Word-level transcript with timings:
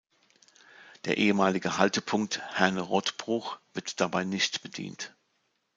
Der 1.05 1.17
ehemalige 1.17 1.77
Haltepunkt 1.77 2.41
"Herne-Rottbruch" 2.57 3.59
wird 3.75 4.01
dabei 4.01 4.23
nicht 4.23 4.63
bedient. 4.63 5.15